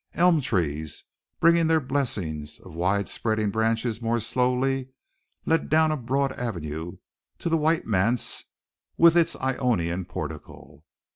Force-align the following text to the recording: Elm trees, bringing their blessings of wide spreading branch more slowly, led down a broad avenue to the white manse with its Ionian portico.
Elm 0.15 0.41
trees, 0.41 1.03
bringing 1.39 1.67
their 1.67 1.79
blessings 1.79 2.57
of 2.61 2.73
wide 2.73 3.07
spreading 3.07 3.51
branch 3.51 3.85
more 4.01 4.19
slowly, 4.19 4.89
led 5.45 5.69
down 5.69 5.91
a 5.91 5.95
broad 5.95 6.31
avenue 6.31 6.97
to 7.37 7.49
the 7.49 7.55
white 7.57 7.85
manse 7.85 8.45
with 8.97 9.15
its 9.15 9.35
Ionian 9.35 10.05
portico. 10.05 10.83